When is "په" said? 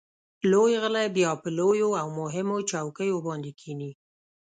1.41-1.49